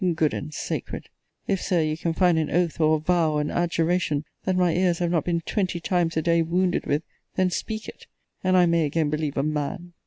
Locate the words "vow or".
2.99-3.41